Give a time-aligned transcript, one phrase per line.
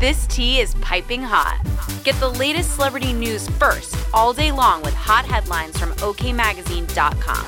[0.00, 1.60] This tea is piping hot.
[2.04, 7.44] Get the latest celebrity news first all day long with hot headlines from OKMagazine.com.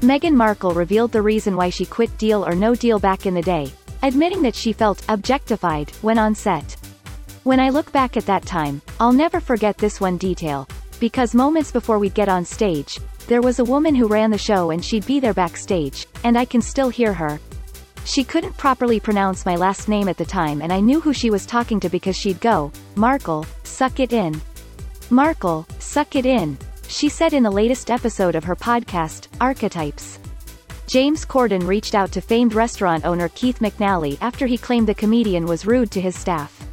[0.00, 3.42] Meghan Markle revealed the reason why she quit Deal or No Deal back in the
[3.42, 3.70] day,
[4.02, 6.74] admitting that she felt objectified when on set.
[7.44, 10.66] When I look back at that time, I'll never forget this one detail,
[11.00, 14.70] because moments before we'd get on stage, there was a woman who ran the show
[14.70, 17.38] and she'd be there backstage, and I can still hear her,
[18.10, 21.30] she couldn't properly pronounce my last name at the time and I knew who she
[21.30, 24.40] was talking to because she'd go, Markle, suck it in.
[25.10, 30.18] Markle, suck it in, she said in the latest episode of her podcast, Archetypes.
[30.88, 35.44] James Corden reached out to famed restaurant owner Keith McNally after he claimed the comedian
[35.44, 36.66] was rude to his staff.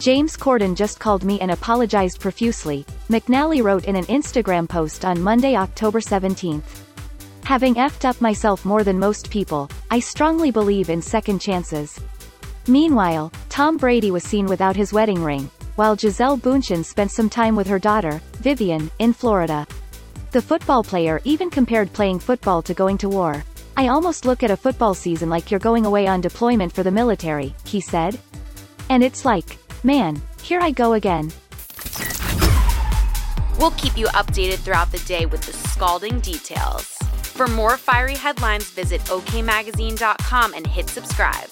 [0.00, 5.22] James Corden just called me and apologized profusely, McNally wrote in an Instagram post on
[5.22, 6.60] Monday, October 17.
[7.44, 12.00] Having effed up myself more than most people, I strongly believe in second chances.
[12.66, 17.54] Meanwhile, Tom Brady was seen without his wedding ring, while Gisele Bündchen spent some time
[17.54, 19.66] with her daughter, Vivian, in Florida.
[20.32, 23.44] The football player even compared playing football to going to war.
[23.76, 26.90] I almost look at a football season like you're going away on deployment for the
[26.90, 28.18] military, he said.
[28.88, 31.30] And it's like, man, here I go again.
[33.58, 37.03] We'll keep you updated throughout the day with the scalding details.
[37.34, 41.48] For more fiery headlines, visit okmagazine.com and hit subscribe.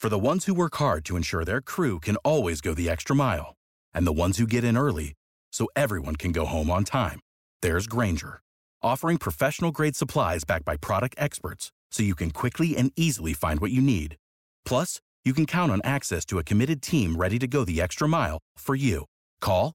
[0.00, 3.14] For the ones who work hard to ensure their crew can always go the extra
[3.14, 3.54] mile,
[3.92, 5.12] and the ones who get in early
[5.52, 7.20] so everyone can go home on time,
[7.60, 8.40] there's Grainger,
[8.82, 13.60] offering professional grade supplies backed by product experts so you can quickly and easily find
[13.60, 14.16] what you need.
[14.64, 18.08] Plus, you can count on access to a committed team ready to go the extra
[18.08, 19.04] mile for you.
[19.40, 19.74] Call